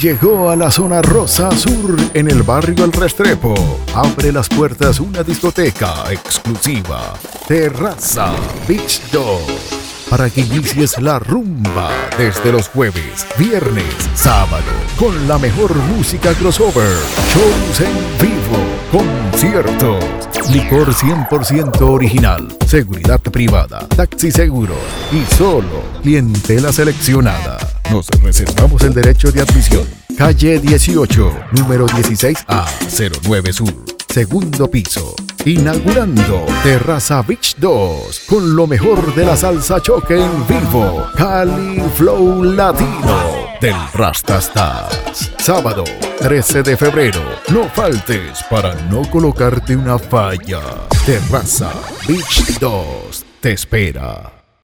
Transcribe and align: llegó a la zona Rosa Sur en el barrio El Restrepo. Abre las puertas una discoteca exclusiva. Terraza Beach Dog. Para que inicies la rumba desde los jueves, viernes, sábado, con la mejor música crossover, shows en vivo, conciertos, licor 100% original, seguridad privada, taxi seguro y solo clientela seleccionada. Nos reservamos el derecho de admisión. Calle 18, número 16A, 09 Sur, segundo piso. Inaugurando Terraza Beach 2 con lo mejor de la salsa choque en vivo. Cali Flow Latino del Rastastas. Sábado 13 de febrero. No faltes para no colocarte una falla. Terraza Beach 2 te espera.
llegó 0.00 0.50
a 0.50 0.56
la 0.56 0.70
zona 0.70 1.02
Rosa 1.02 1.50
Sur 1.50 1.96
en 2.14 2.30
el 2.30 2.42
barrio 2.42 2.84
El 2.84 2.92
Restrepo. 2.92 3.54
Abre 3.94 4.32
las 4.32 4.48
puertas 4.48 5.00
una 5.00 5.22
discoteca 5.22 6.12
exclusiva. 6.12 7.14
Terraza 7.46 8.32
Beach 8.66 9.00
Dog. 9.10 9.40
Para 10.08 10.30
que 10.30 10.40
inicies 10.40 10.98
la 11.02 11.18
rumba 11.18 11.90
desde 12.16 12.50
los 12.50 12.68
jueves, 12.68 13.26
viernes, 13.38 13.84
sábado, 14.14 14.64
con 14.98 15.28
la 15.28 15.36
mejor 15.36 15.74
música 15.74 16.32
crossover, 16.32 16.96
shows 17.34 17.80
en 17.80 17.94
vivo, 18.18 18.58
conciertos, 18.90 20.02
licor 20.50 20.94
100% 20.94 21.82
original, 21.82 22.48
seguridad 22.66 23.20
privada, 23.20 23.86
taxi 23.88 24.30
seguro 24.30 24.76
y 25.12 25.34
solo 25.34 25.82
clientela 26.02 26.72
seleccionada. 26.72 27.77
Nos 27.90 28.06
reservamos 28.22 28.82
el 28.82 28.92
derecho 28.92 29.32
de 29.32 29.40
admisión. 29.40 29.86
Calle 30.16 30.58
18, 30.58 31.32
número 31.52 31.86
16A, 31.86 32.66
09 33.22 33.52
Sur, 33.52 33.72
segundo 34.08 34.70
piso. 34.70 35.14
Inaugurando 35.44 36.44
Terraza 36.62 37.22
Beach 37.22 37.54
2 37.56 38.22
con 38.28 38.54
lo 38.54 38.66
mejor 38.66 39.14
de 39.14 39.24
la 39.24 39.36
salsa 39.36 39.80
choque 39.80 40.16
en 40.22 40.46
vivo. 40.46 41.06
Cali 41.16 41.80
Flow 41.94 42.42
Latino 42.42 43.48
del 43.60 43.76
Rastastas. 43.94 45.32
Sábado 45.38 45.84
13 46.18 46.62
de 46.62 46.76
febrero. 46.76 47.22
No 47.48 47.68
faltes 47.70 48.44
para 48.50 48.74
no 48.90 49.08
colocarte 49.08 49.74
una 49.74 49.98
falla. 49.98 50.60
Terraza 51.06 51.72
Beach 52.06 52.58
2 52.58 53.24
te 53.40 53.52
espera. 53.52 54.37